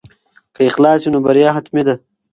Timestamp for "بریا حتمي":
1.25-1.83